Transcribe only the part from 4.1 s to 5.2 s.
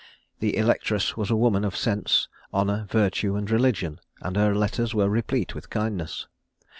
and her letters were